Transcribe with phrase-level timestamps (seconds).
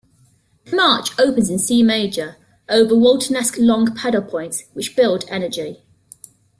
[0.65, 2.35] The march opens in C major
[2.67, 5.83] over Waltonesque long pedal points, which build energy.